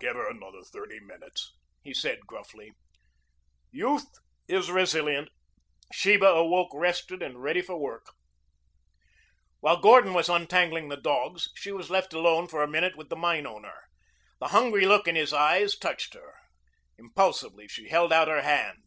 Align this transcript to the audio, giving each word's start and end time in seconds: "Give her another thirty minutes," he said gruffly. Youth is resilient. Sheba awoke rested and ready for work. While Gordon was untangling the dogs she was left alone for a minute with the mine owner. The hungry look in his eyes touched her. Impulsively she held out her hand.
"Give 0.00 0.16
her 0.16 0.28
another 0.28 0.64
thirty 0.64 0.98
minutes," 0.98 1.54
he 1.84 1.94
said 1.94 2.26
gruffly. 2.26 2.72
Youth 3.70 4.08
is 4.48 4.72
resilient. 4.72 5.28
Sheba 5.92 6.26
awoke 6.26 6.70
rested 6.74 7.22
and 7.22 7.40
ready 7.40 7.62
for 7.62 7.76
work. 7.78 8.06
While 9.60 9.76
Gordon 9.80 10.14
was 10.14 10.28
untangling 10.28 10.88
the 10.88 10.96
dogs 10.96 11.50
she 11.54 11.70
was 11.70 11.90
left 11.92 12.12
alone 12.12 12.48
for 12.48 12.60
a 12.64 12.68
minute 12.68 12.96
with 12.96 13.08
the 13.08 13.14
mine 13.14 13.46
owner. 13.46 13.84
The 14.40 14.48
hungry 14.48 14.84
look 14.84 15.06
in 15.06 15.14
his 15.14 15.32
eyes 15.32 15.78
touched 15.78 16.14
her. 16.14 16.34
Impulsively 16.98 17.68
she 17.68 17.88
held 17.88 18.12
out 18.12 18.26
her 18.26 18.42
hand. 18.42 18.82